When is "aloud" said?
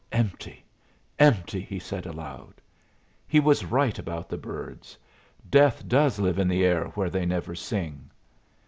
2.07-2.55